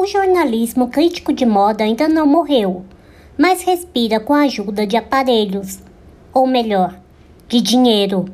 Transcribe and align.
O 0.00 0.06
jornalismo 0.06 0.86
crítico 0.86 1.32
de 1.32 1.44
moda 1.44 1.82
ainda 1.82 2.06
não 2.06 2.24
morreu, 2.24 2.84
mas 3.36 3.62
respira 3.62 4.20
com 4.20 4.32
a 4.32 4.42
ajuda 4.42 4.86
de 4.86 4.96
aparelhos, 4.96 5.80
ou 6.32 6.46
melhor, 6.46 6.94
de 7.48 7.60
dinheiro. 7.60 8.26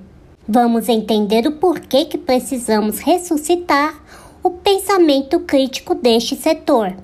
Vamos 0.46 0.90
entender 0.90 1.46
o 1.46 1.52
porquê 1.52 2.04
que 2.04 2.18
precisamos 2.18 2.98
ressuscitar 2.98 3.94
o 4.42 4.50
pensamento 4.50 5.40
crítico 5.40 5.94
deste 5.94 6.36
setor. 6.36 6.94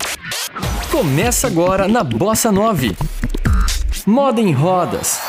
Começa 0.91 1.47
agora 1.47 1.87
na 1.87 2.03
Bossa 2.03 2.51
9. 2.51 2.95
Moda 4.05 4.41
em 4.41 4.51
rodas. 4.51 5.19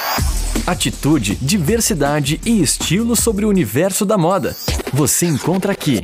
Atitude, 0.67 1.37
diversidade 1.37 2.39
e 2.45 2.61
estilo 2.61 3.17
sobre 3.17 3.47
o 3.47 3.49
universo 3.49 4.05
da 4.05 4.19
moda. 4.19 4.55
Você 4.93 5.25
encontra 5.25 5.73
aqui. 5.73 6.03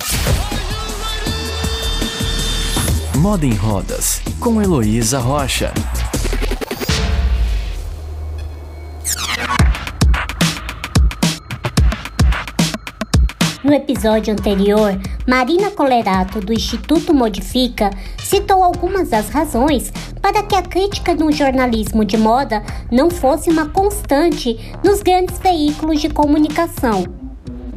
Moda 3.19 3.45
em 3.45 3.53
Rodas, 3.53 4.23
com 4.39 4.63
Heloísa 4.63 5.19
Rocha. 5.19 5.75
No 13.65 13.75
episódio 13.75 14.33
anterior, 14.33 14.97
Marina 15.27 15.69
Colerato, 15.73 16.41
do 16.41 16.53
Instituto 16.53 17.13
Modifica, 17.13 17.91
citou 18.23 18.63
algumas 18.63 19.09
das 19.09 19.29
razões 19.31 19.93
para 20.23 20.45
que 20.45 20.55
a 20.55 20.63
crítica 20.63 21.13
no 21.13 21.33
jornalismo 21.33 22.05
de 22.05 22.17
moda 22.17 22.63
não 22.89 23.11
fosse 23.11 23.51
uma 23.51 23.69
constante 23.69 24.57
nos 24.85 25.03
grandes 25.03 25.41
veículos 25.41 26.01
de 26.01 26.09
comunicação. 26.09 27.28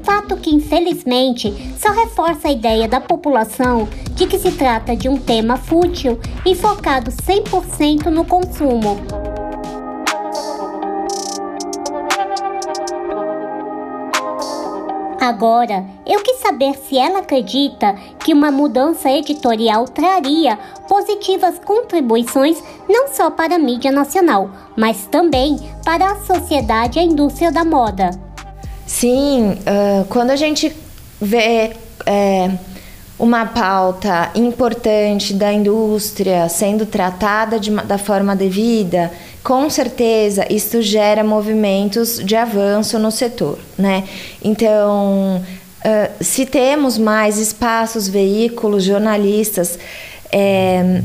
Fato 0.04 0.38
que, 0.38 0.50
infelizmente, 0.50 1.54
só 1.78 1.91
reforça 1.91 2.48
a 2.48 2.52
ideia 2.52 2.88
da 2.88 3.00
população 3.00 3.88
de 4.16 4.26
que 4.27 4.38
se 4.38 4.52
trata 4.52 4.96
de 4.96 5.08
um 5.08 5.18
tema 5.18 5.58
fútil 5.58 6.20
e 6.46 6.55
focado 6.55 7.12
100% 7.12 8.08
no 8.08 8.26
consumo. 8.26 8.98
Agora, 15.22 15.85
eu 16.04 16.20
quis 16.24 16.38
saber 16.38 16.74
se 16.74 16.98
ela 16.98 17.20
acredita 17.20 17.94
que 18.20 18.34
uma 18.34 18.49
mudança 18.49 19.07
editorial 19.07 19.85
traria 19.85 20.57
positivas 20.88 21.60
contribuições 21.60 22.62
não 22.90 23.07
só 23.07 23.29
para 23.29 23.55
a 23.55 23.60
mídia 23.60 23.91
nacional, 23.91 24.49
mas 24.76 25.05
também 25.05 25.57
para 25.85 26.12
a 26.12 26.20
sociedade 26.22 26.98
e 26.98 27.02
a 27.02 27.05
indústria 27.05 27.52
da 27.52 27.63
moda. 27.63 28.30
Sim, 28.92 29.54
uh, 29.54 30.06
quando 30.10 30.32
a 30.32 30.36
gente 30.36 30.76
vê 31.20 31.72
é, 32.06 32.52
uma 33.18 33.46
pauta 33.46 34.30
importante 34.36 35.34
da 35.34 35.52
indústria 35.52 36.48
sendo 36.50 36.86
tratada 36.86 37.60
de, 37.60 37.72
da 37.72 37.98
forma 37.98 38.36
devida, 38.36 39.10
com 39.44 39.70
certeza 39.70 40.46
isso 40.54 40.82
gera 40.82 41.24
movimentos 41.24 42.20
de 42.24 42.36
avanço 42.36 43.00
no 43.00 43.12
setor, 43.12 43.58
né? 43.78 44.04
Então, 44.44 45.42
uh, 45.42 46.24
se 46.24 46.46
temos 46.46 46.98
mais 46.98 47.40
espaços, 47.40 48.08
veículos, 48.10 48.84
jornalistas 48.84 49.80
é, 50.32 51.02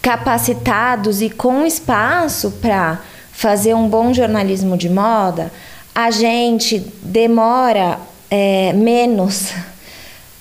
capacitados 0.00 1.20
e 1.20 1.28
com 1.28 1.66
espaço 1.66 2.50
para 2.62 2.98
fazer 3.30 3.74
um 3.74 3.88
bom 3.88 4.12
jornalismo 4.12 4.76
de 4.76 4.88
moda, 4.88 5.52
a 5.98 6.12
gente 6.12 6.78
demora 7.02 7.98
é, 8.30 8.72
menos 8.72 9.52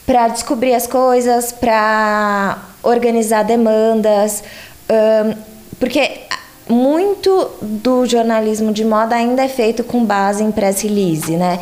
para 0.05 0.27
descobrir 0.27 0.75
as 0.75 0.85
coisas, 0.85 1.51
para 1.51 2.59
organizar 2.83 3.41
demandas, 3.41 4.43
um, 4.87 5.35
porque 5.79 6.21
muito 6.69 7.49
do 7.59 8.05
jornalismo 8.05 8.71
de 8.71 8.85
moda 8.85 9.15
ainda 9.15 9.45
é 9.45 9.47
feito 9.47 9.83
com 9.83 10.05
base 10.05 10.43
em 10.43 10.51
press 10.51 10.83
release, 10.83 11.35
né? 11.35 11.59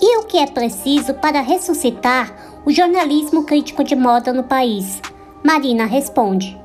E 0.00 0.16
o 0.20 0.22
que 0.22 0.38
é 0.38 0.46
preciso 0.46 1.12
para 1.12 1.42
ressuscitar 1.42 2.34
o 2.64 2.72
jornalismo 2.72 3.44
crítico 3.44 3.84
de 3.84 3.94
moda 3.94 4.32
no 4.32 4.44
país? 4.44 5.02
Marina 5.44 5.84
responde. 5.84 6.58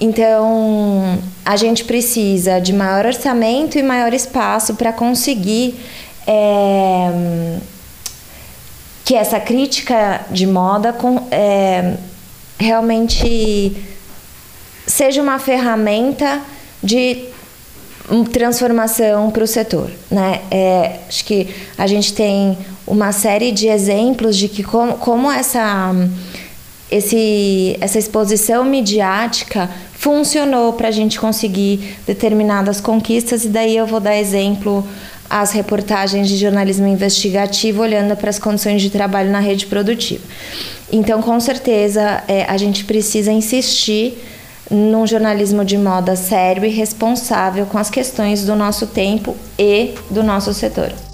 Então, 0.00 1.18
a 1.44 1.56
gente 1.56 1.84
precisa 1.84 2.58
de 2.58 2.72
maior 2.72 3.04
orçamento 3.04 3.78
e 3.78 3.82
maior 3.82 4.14
espaço 4.14 4.74
para 4.74 4.92
conseguir 4.92 5.78
é, 6.26 7.58
que 9.04 9.14
essa 9.14 9.38
crítica 9.38 10.22
de 10.30 10.46
moda 10.46 10.92
com, 10.92 11.26
é, 11.30 11.96
realmente 12.58 13.76
seja 14.86 15.20
uma 15.20 15.38
ferramenta 15.38 16.40
de 16.82 17.28
transformação 18.32 19.30
para 19.30 19.44
o 19.44 19.46
setor, 19.46 19.90
né? 20.10 20.40
É, 20.50 21.00
acho 21.08 21.24
que 21.24 21.48
a 21.76 21.86
gente 21.86 22.12
tem 22.12 22.56
uma 22.86 23.12
série 23.12 23.52
de 23.52 23.68
exemplos 23.68 24.36
de 24.36 24.48
que 24.48 24.64
como, 24.64 24.94
como 24.94 25.30
essa 25.30 25.92
esse, 26.90 27.76
essa 27.80 27.98
exposição 27.98 28.64
midiática 28.64 29.70
funcionou 30.00 30.72
para 30.72 30.88
a 30.88 30.90
gente 30.90 31.20
conseguir 31.20 31.98
determinadas 32.06 32.80
conquistas, 32.80 33.44
e 33.44 33.48
daí 33.48 33.76
eu 33.76 33.86
vou 33.86 34.00
dar 34.00 34.16
exemplo 34.16 34.82
às 35.28 35.52
reportagens 35.52 36.26
de 36.26 36.38
jornalismo 36.38 36.86
investigativo 36.86 37.82
olhando 37.82 38.16
para 38.16 38.30
as 38.30 38.38
condições 38.38 38.80
de 38.80 38.88
trabalho 38.88 39.30
na 39.30 39.40
rede 39.40 39.66
produtiva. 39.66 40.24
Então, 40.90 41.20
com 41.20 41.38
certeza, 41.38 42.24
é, 42.26 42.44
a 42.48 42.56
gente 42.56 42.86
precisa 42.86 43.30
insistir 43.30 44.16
num 44.70 45.06
jornalismo 45.06 45.66
de 45.66 45.76
moda 45.76 46.16
sério 46.16 46.64
e 46.64 46.70
responsável 46.70 47.66
com 47.66 47.76
as 47.76 47.90
questões 47.90 48.42
do 48.46 48.56
nosso 48.56 48.86
tempo 48.86 49.36
e 49.58 49.94
do 50.08 50.22
nosso 50.22 50.54
setor. 50.54 51.09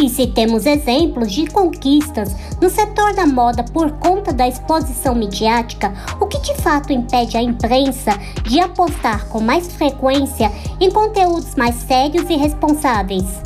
E 0.00 0.08
se 0.08 0.28
temos 0.28 0.64
exemplos 0.64 1.32
de 1.32 1.46
conquistas 1.48 2.32
no 2.62 2.70
setor 2.70 3.14
da 3.14 3.26
moda 3.26 3.64
por 3.64 3.90
conta 3.92 4.32
da 4.32 4.46
exposição 4.46 5.12
midiática, 5.12 5.92
o 6.20 6.26
que 6.26 6.38
de 6.40 6.54
fato 6.62 6.92
impede 6.92 7.36
a 7.36 7.42
imprensa 7.42 8.12
de 8.44 8.60
apostar 8.60 9.26
com 9.26 9.40
mais 9.40 9.72
frequência 9.72 10.52
em 10.80 10.88
conteúdos 10.88 11.56
mais 11.56 11.74
sérios 11.74 12.30
e 12.30 12.36
responsáveis? 12.36 13.42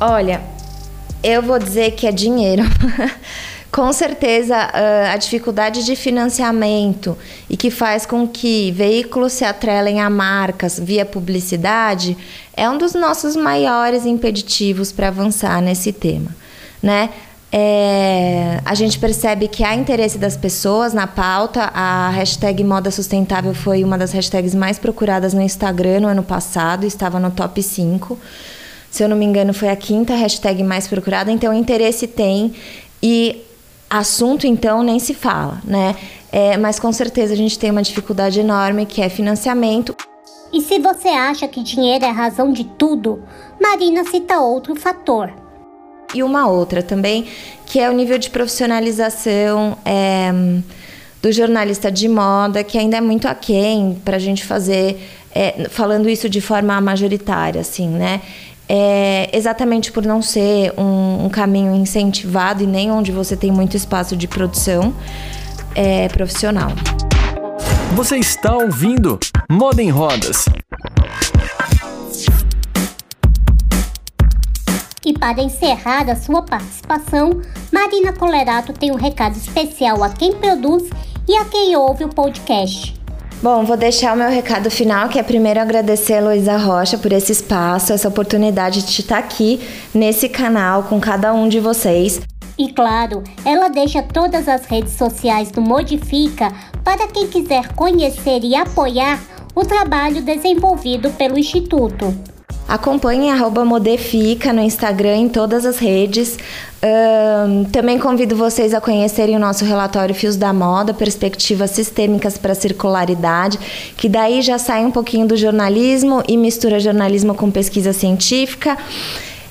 Olha, 0.00 0.40
eu 1.20 1.42
vou 1.42 1.58
dizer 1.58 1.92
que 1.92 2.06
é 2.06 2.12
dinheiro. 2.12 2.62
Com 3.74 3.92
certeza, 3.92 4.54
ah, 4.54 5.10
a 5.12 5.16
dificuldade 5.16 5.84
de 5.84 5.96
financiamento 5.96 7.18
e 7.50 7.56
que 7.56 7.72
faz 7.72 8.06
com 8.06 8.24
que 8.28 8.70
veículos 8.70 9.32
se 9.32 9.44
atrelem 9.44 10.00
a 10.00 10.08
marcas 10.08 10.78
via 10.78 11.04
publicidade 11.04 12.16
é 12.56 12.70
um 12.70 12.78
dos 12.78 12.94
nossos 12.94 13.34
maiores 13.34 14.06
impeditivos 14.06 14.92
para 14.92 15.08
avançar 15.08 15.60
nesse 15.60 15.92
tema, 15.92 16.30
né? 16.80 17.10
É, 17.50 18.60
a 18.64 18.76
gente 18.76 18.96
percebe 18.96 19.48
que 19.48 19.64
há 19.64 19.74
interesse 19.74 20.18
das 20.18 20.36
pessoas 20.36 20.94
na 20.94 21.08
pauta. 21.08 21.68
A 21.74 22.10
hashtag 22.10 22.62
Moda 22.62 22.92
Sustentável 22.92 23.54
foi 23.54 23.82
uma 23.82 23.98
das 23.98 24.12
hashtags 24.12 24.54
mais 24.54 24.78
procuradas 24.78 25.34
no 25.34 25.40
Instagram 25.40 26.00
no 26.00 26.08
ano 26.08 26.22
passado, 26.22 26.86
estava 26.86 27.18
no 27.18 27.32
top 27.32 27.60
5. 27.60 28.16
Se 28.88 29.02
eu 29.02 29.08
não 29.08 29.16
me 29.16 29.24
engano, 29.24 29.52
foi 29.52 29.68
a 29.68 29.76
quinta 29.76 30.14
hashtag 30.14 30.62
mais 30.62 30.86
procurada. 30.86 31.32
Então, 31.32 31.52
interesse 31.52 32.06
tem. 32.06 32.54
E 33.02 33.44
Assunto, 33.96 34.44
então, 34.44 34.82
nem 34.82 34.98
se 34.98 35.14
fala, 35.14 35.62
né? 35.62 35.94
É, 36.32 36.56
mas 36.56 36.80
com 36.80 36.92
certeza 36.92 37.32
a 37.32 37.36
gente 37.36 37.56
tem 37.56 37.70
uma 37.70 37.80
dificuldade 37.80 38.40
enorme 38.40 38.86
que 38.86 39.00
é 39.00 39.08
financiamento. 39.08 39.94
E 40.52 40.60
se 40.60 40.80
você 40.80 41.10
acha 41.10 41.46
que 41.46 41.62
dinheiro 41.62 42.04
é 42.04 42.08
a 42.08 42.12
razão 42.12 42.52
de 42.52 42.64
tudo, 42.64 43.22
Marina 43.62 44.02
cita 44.02 44.40
outro 44.40 44.74
fator. 44.74 45.32
E 46.12 46.24
uma 46.24 46.48
outra 46.48 46.82
também, 46.82 47.28
que 47.66 47.78
é 47.78 47.88
o 47.88 47.92
nível 47.92 48.18
de 48.18 48.30
profissionalização 48.30 49.78
é, 49.84 50.32
do 51.22 51.30
jornalista 51.30 51.88
de 51.88 52.08
moda, 52.08 52.64
que 52.64 52.76
ainda 52.76 52.96
é 52.96 53.00
muito 53.00 53.28
aquém 53.28 54.02
para 54.04 54.16
a 54.16 54.20
gente 54.20 54.44
fazer, 54.44 55.08
é, 55.32 55.68
falando 55.68 56.08
isso 56.08 56.28
de 56.28 56.40
forma 56.40 56.80
majoritária, 56.80 57.60
assim, 57.60 57.88
né? 57.88 58.22
É 58.68 59.30
exatamente 59.32 59.92
por 59.92 60.04
não 60.04 60.22
ser 60.22 60.72
um, 60.78 61.26
um, 61.26 61.28
caminho 61.28 61.74
incentivado 61.74 62.62
e 62.62 62.66
nem 62.66 62.90
onde 62.90 63.12
você 63.12 63.36
tem 63.36 63.52
muito 63.52 63.76
espaço 63.76 64.16
de 64.16 64.26
produção 64.26 64.94
é, 65.74 66.08
profissional. 66.08 66.70
Você 67.94 68.16
está 68.16 68.54
ouvindo 68.54 69.18
Moda 69.50 69.82
em 69.82 69.90
Rodas. 69.90 70.46
E 75.04 75.12
para 75.12 75.42
encerrar 75.42 76.08
a 76.08 76.16
sua 76.16 76.42
participação, 76.42 77.42
Marina 77.70 78.12
Colerato 78.14 78.72
tem 78.72 78.90
um 78.90 78.96
recado 78.96 79.36
especial 79.36 80.02
a 80.02 80.08
quem 80.08 80.32
produz 80.32 80.88
e 81.28 81.36
a 81.36 81.44
quem 81.44 81.76
ouve 81.76 82.04
o 82.04 82.08
podcast. 82.08 83.03
Bom, 83.44 83.62
vou 83.62 83.76
deixar 83.76 84.14
o 84.14 84.16
meu 84.16 84.30
recado 84.30 84.70
final, 84.70 85.06
que 85.10 85.18
é 85.18 85.22
primeiro 85.22 85.60
agradecer 85.60 86.14
a 86.14 86.20
Luísa 86.22 86.56
Rocha 86.56 86.96
por 86.96 87.12
esse 87.12 87.30
espaço, 87.30 87.92
essa 87.92 88.08
oportunidade 88.08 88.80
de 88.80 89.02
estar 89.02 89.18
aqui 89.18 89.60
nesse 89.92 90.30
canal 90.30 90.84
com 90.84 90.98
cada 90.98 91.30
um 91.34 91.46
de 91.46 91.60
vocês. 91.60 92.22
E 92.58 92.72
claro, 92.72 93.22
ela 93.44 93.68
deixa 93.68 94.02
todas 94.02 94.48
as 94.48 94.64
redes 94.64 94.94
sociais 94.94 95.50
do 95.50 95.60
Modifica 95.60 96.50
para 96.82 97.06
quem 97.06 97.28
quiser 97.28 97.74
conhecer 97.74 98.42
e 98.42 98.56
apoiar 98.56 99.20
o 99.54 99.62
trabalho 99.62 100.22
desenvolvido 100.22 101.10
pelo 101.10 101.38
Instituto. 101.38 102.33
Acompanhe 102.66 103.30
arroba 103.30 103.64
Modefica 103.64 104.52
no 104.52 104.60
Instagram 104.60 105.16
em 105.16 105.28
todas 105.28 105.66
as 105.66 105.78
redes. 105.78 106.38
Um, 106.82 107.64
também 107.64 107.98
convido 107.98 108.34
vocês 108.36 108.74
a 108.74 108.80
conhecerem 108.80 109.36
o 109.36 109.38
nosso 109.38 109.64
relatório 109.64 110.14
Fios 110.14 110.36
da 110.36 110.52
Moda, 110.52 110.92
Perspectivas 110.92 111.70
Sistêmicas 111.70 112.36
para 112.38 112.52
a 112.52 112.54
Circularidade, 112.54 113.58
que 113.96 114.08
daí 114.08 114.42
já 114.42 114.58
sai 114.58 114.84
um 114.84 114.90
pouquinho 114.90 115.26
do 115.26 115.36
jornalismo 115.36 116.22
e 116.26 116.36
mistura 116.36 116.80
jornalismo 116.80 117.34
com 117.34 117.50
pesquisa 117.50 117.92
científica. 117.92 118.78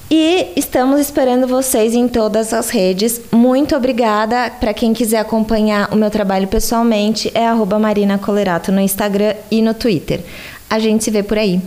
E 0.09 0.47
estamos 0.55 0.99
esperando 0.99 1.47
vocês 1.47 1.95
em 1.95 2.07
todas 2.07 2.53
as 2.53 2.69
redes. 2.69 3.21
Muito 3.31 3.75
obrigada. 3.75 4.51
Para 4.59 4.73
quem 4.73 4.93
quiser 4.93 5.17
acompanhar 5.17 5.91
o 5.91 5.95
meu 5.95 6.11
trabalho 6.11 6.47
pessoalmente, 6.47 7.31
é 7.33 7.47
arroba 7.47 7.79
Marina 7.79 8.17
Colerato 8.17 8.71
no 8.71 8.79
Instagram 8.79 9.33
e 9.49 9.61
no 9.61 9.73
Twitter. 9.73 10.19
A 10.69 10.77
gente 10.77 11.03
se 11.03 11.09
vê 11.09 11.23
por 11.23 11.37
aí. 11.37 11.59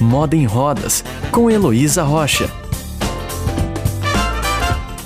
Moda 0.00 0.34
em 0.34 0.46
Rodas, 0.46 1.04
com 1.30 1.50
Heloísa 1.50 2.02
Rocha. 2.02 2.50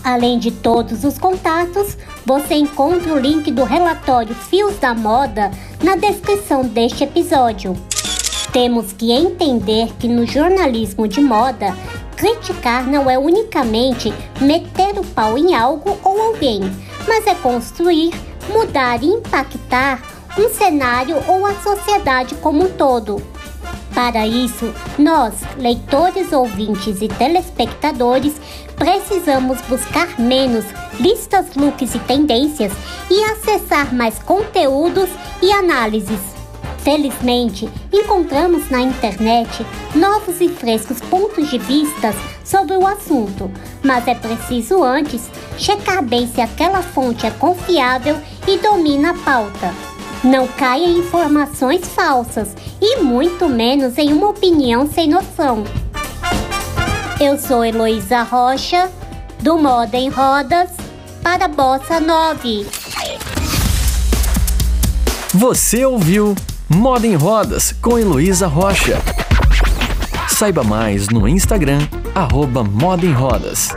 Além 0.04 0.38
de 0.38 0.52
todos 0.52 1.02
os 1.02 1.18
contatos, 1.18 1.98
você 2.24 2.54
encontra 2.54 3.12
o 3.12 3.18
link 3.18 3.50
do 3.50 3.64
relatório 3.64 4.32
Fios 4.32 4.78
da 4.78 4.94
Moda 4.94 5.50
na 5.82 5.96
descrição 5.96 6.62
deste 6.62 7.02
episódio. 7.02 7.74
Temos 8.52 8.92
que 8.92 9.10
entender 9.10 9.92
que 9.98 10.06
no 10.06 10.24
jornalismo 10.24 11.08
de 11.08 11.20
moda, 11.20 11.74
criticar 12.14 12.86
não 12.86 13.10
é 13.10 13.18
unicamente 13.18 14.14
meter 14.40 14.96
o 14.96 15.04
pau 15.04 15.36
em 15.36 15.56
algo 15.56 15.98
ou 16.04 16.22
alguém, 16.22 16.60
mas 17.08 17.26
é 17.26 17.34
construir, 17.34 18.12
mudar 18.48 19.02
e 19.02 19.06
impactar 19.06 20.00
um 20.38 20.48
cenário 20.50 21.16
ou 21.26 21.44
a 21.44 21.54
sociedade 21.54 22.36
como 22.36 22.64
um 22.64 22.68
todo. 22.70 23.33
Para 23.94 24.26
isso, 24.26 24.74
nós, 24.98 25.34
leitores, 25.56 26.32
ouvintes 26.32 27.00
e 27.00 27.06
telespectadores, 27.06 28.34
precisamos 28.76 29.60
buscar 29.62 30.18
menos 30.18 30.64
listas, 30.98 31.54
looks 31.54 31.94
e 31.94 31.98
tendências 32.00 32.72
e 33.08 33.22
acessar 33.24 33.94
mais 33.94 34.18
conteúdos 34.18 35.08
e 35.40 35.52
análises. 35.52 36.18
Felizmente, 36.78 37.66
encontramos 37.92 38.68
na 38.68 38.82
internet 38.82 39.64
novos 39.94 40.40
e 40.40 40.48
frescos 40.48 41.00
pontos 41.00 41.48
de 41.48 41.56
vista 41.56 42.12
sobre 42.44 42.76
o 42.76 42.86
assunto, 42.86 43.50
mas 43.82 44.06
é 44.06 44.14
preciso 44.14 44.82
antes 44.82 45.30
checar 45.56 46.02
bem 46.02 46.26
se 46.26 46.42
aquela 46.42 46.82
fonte 46.82 47.26
é 47.26 47.30
confiável 47.30 48.20
e 48.46 48.58
domina 48.58 49.12
a 49.12 49.14
pauta. 49.14 49.93
Não 50.24 50.48
caia 50.48 50.86
em 50.86 51.00
informações 51.00 51.86
falsas 51.86 52.56
e 52.80 52.96
muito 53.02 53.46
menos 53.46 53.98
em 53.98 54.10
uma 54.10 54.30
opinião 54.30 54.90
sem 54.90 55.06
noção. 55.06 55.64
Eu 57.20 57.38
sou 57.38 57.62
Heloísa 57.62 58.22
Rocha, 58.22 58.90
do 59.40 59.58
Moda 59.58 59.98
em 59.98 60.08
Rodas, 60.08 60.70
para 61.22 61.46
Bossa 61.46 62.00
9. 62.00 62.66
Você 65.34 65.84
ouviu 65.84 66.34
Moda 66.70 67.06
em 67.06 67.16
Rodas 67.16 67.72
com 67.72 67.98
Heloísa 67.98 68.46
Rocha. 68.46 68.98
Saiba 70.26 70.64
mais 70.64 71.10
no 71.10 71.28
Instagram, 71.28 71.86
arroba 72.14 72.64
Moda 72.64 73.04
em 73.04 73.12
Rodas. 73.12 73.68